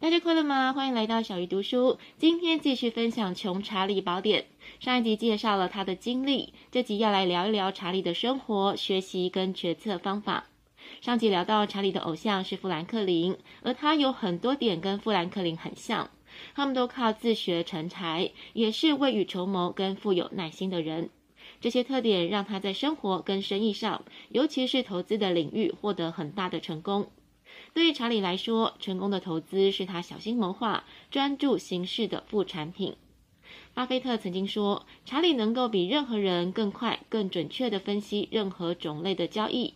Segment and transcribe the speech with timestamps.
[0.00, 0.72] 大家快乐吗？
[0.72, 1.98] 欢迎来到小鱼读书。
[2.18, 4.42] 今天继续分享《穷查理宝典》。
[4.78, 10.46] 上一集介绍了他的经历，这集要来聊一聊查理的生活、学习跟决策方法。
[11.00, 16.08] 上集聊到查理的偶像是富兰克林，而他有很多点跟富兰克林很像。
[16.54, 21.10] 他们都靠自学成才，也是未雨绸缪跟富有耐心的人。
[21.60, 27.10] 这些特点让他在生活跟生意上，尤其是投资的领域，获得很大的成功。
[27.74, 32.96] 对于查理来说，成功的投资是他小心谋划、专注行事的副产品。
[33.74, 39.74] 巴菲特曾经说，查理能够比任何人更快、更准确地分析任何种类的交易。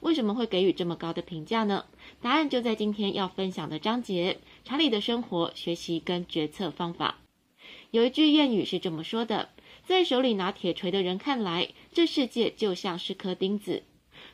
[0.00, 1.84] 为什么会给予这么高的评价呢？
[2.20, 7.18] 答案就在今天要分享的章节：查理的生活、学习跟决策方法。
[7.90, 9.48] 有一句谚语是这么说的：
[9.84, 13.84] 在手里拿铁锤的人看来，这世界就像是颗钉子。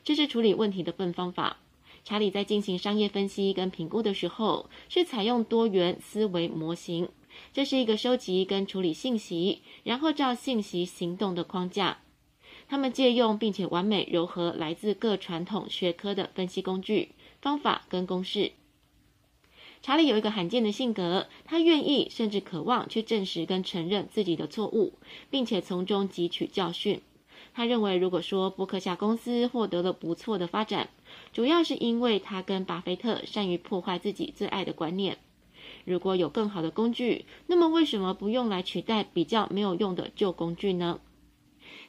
[0.03, 1.57] 这是处理问题的笨方法。
[2.05, 7.09] 查理在进行商业分析跟评估的时候，是采用多元思维模型。
[7.51, 11.97] 这是一个收集跟处理信息，然后照信息行动的框架。
[12.67, 17.09] 他们借用并且完美糅合来自各传统学科的分析工具、
[17.41, 18.51] 方法跟公式。
[19.81, 24.93] 查理有一个罕见的性格，他愿意甚至渴望去证实跟承认自己的错误，
[25.29, 27.01] 并且从中汲取教训。
[27.53, 30.89] 他认为，如果说伯克夏公司获得了不错的发展，
[31.31, 35.17] 主要是因为他跟巴菲特善于破坏自己最爱的观念。
[35.85, 40.99] 如果有更好的工具，那么为什么不用来取代比较没有用的旧工具呢？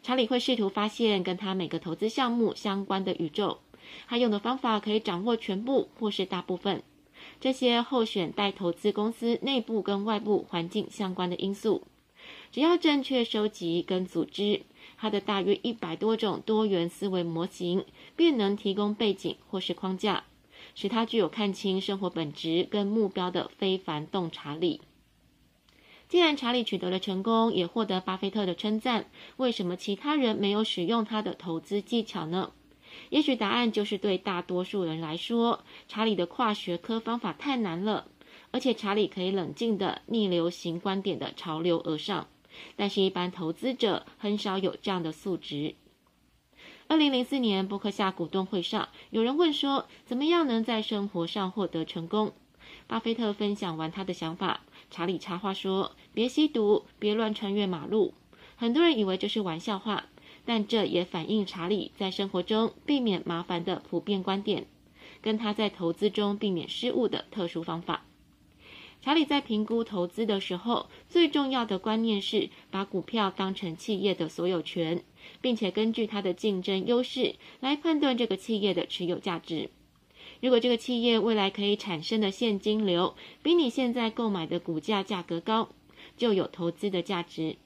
[0.03, 3.59] 查理会试图发现跟他每个投资项目相关的宇宙。
[4.09, 6.83] 他用的方法可以掌握全部或是大部分
[7.41, 11.83] 这些候选待投资公司内部跟外部环境相关的因素。
[12.51, 14.63] 只要正确收集跟组织。
[14.97, 17.85] 它的大约一百多种多元思维模型，
[18.17, 20.25] 便能提供背景或是框架，
[20.75, 24.81] 使他具有看清生活本质跟目标的非凡洞察力。
[26.09, 32.53] 既然查理取得了成功，也获得巴菲特的称赞，为什么其他人没有使用他的投资技巧呢？
[33.11, 38.07] 也许答案就是对大多数人来说，查理的跨学科方法太难了，
[38.53, 42.29] 而且查理可以冷静地逆流行观点的潮流而上。
[42.77, 45.75] 但是，一般投资者很少有这样的素质。
[46.89, 52.33] 二零零四年伯克夏股东会上，有人问说：“怎么样能在生活上获得成功？”
[52.87, 58.15] 巴菲特分享完他的想法，查理插话说：“别吸毒，别乱穿越马路。”
[58.57, 60.07] 很多人以为这是玩笑话，
[60.45, 64.67] 但这也反映查理在生活中避免麻烦的普遍观点，
[65.21, 68.05] 跟他在投资中避免失误的特殊方法。
[69.07, 75.05] 查理在评估投资的时候，最重要的观念是把股票当成企业的所有权，
[75.41, 79.71] 并且根据它的竞争优势来判断这个企业的持有价值。
[80.41, 85.69] 如果这个企业未来可以产生的现金流比你现在购买的股价价格高，
[86.17, 87.59] 就有投资的价值。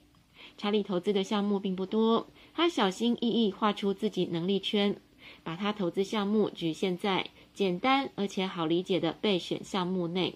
[0.59, 4.95] 查理投资的项目并不多，他小心翼翼画出自己能力圈，
[5.43, 10.35] 把他投资项目局限在简单而且好理解的备选项目内。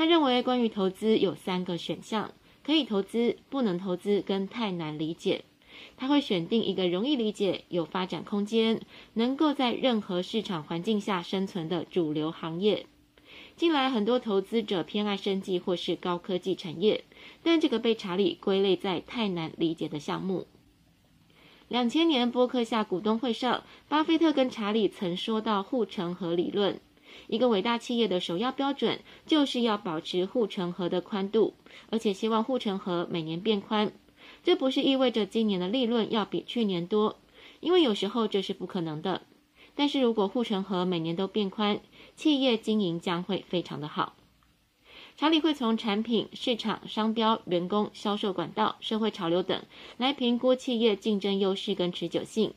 [0.00, 2.32] 他认为，关于投资有三个选项：
[2.64, 5.44] 可以投资、不能投资跟太难理解。
[5.98, 8.80] 他会选定一个容易理解、有发展空间、
[9.12, 12.86] 能够在任何市场环境下生存的主流行业。
[13.56, 17.04] 近来，很多投资者偏爱生技或是高科技产业，
[17.42, 20.46] 但这个被查理归类在太难理解的项目。
[21.68, 26.80] 两千年波克夏股东会上，巴菲特跟查理曾说到护城河理论。
[27.28, 31.54] 一个伟大企业的首要标准就是要保持护城河的宽度，
[31.90, 33.92] 而且希望护城河每年变宽。
[34.42, 37.18] 这不是意味着今年的利润要比去年多，
[37.60, 39.22] 因为有时候这是不可能的。
[39.74, 41.80] 但是如果护城河每年都变宽，
[42.16, 44.14] 企业经营将会非常的好。
[45.16, 49.62] 查理会从产品、市场、商标、员工、销售管道、社会潮流等
[49.98, 52.54] 来评估企业竞争优势跟持久性，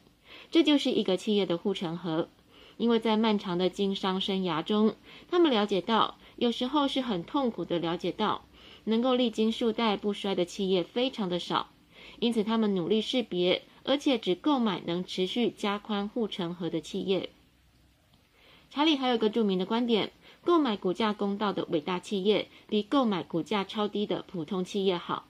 [0.50, 2.30] 这就是一个企业的护城河。
[2.78, 4.96] 因为在漫长的经商生涯中，
[5.30, 8.46] 他们了解到，有时候是很痛苦的了解到，
[8.86, 11.70] 能够历经数代不衰的企业非常的少，
[12.20, 17.30] 因此他们努力识别，而且只购买能持续加宽护城河的企业。
[18.70, 20.12] 查理还有个著名的观点：
[20.44, 25.28] 购买股价公道的伟大企业，比购买股价超低的普通企业好。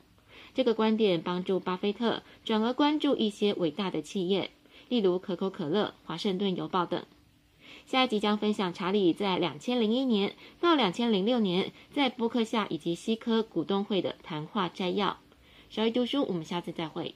[0.56, 4.52] 这个观点帮助巴菲特转而关注一些伟大的企业，
[4.88, 7.04] 例如可口可乐、华盛顿邮报等。
[7.86, 15.20] 下一集将分享查理在两千零一年到两千零六年在波克夏以及西科股东会的谈话摘要。
[15.70, 17.16] 稍微读书，我们下次再会。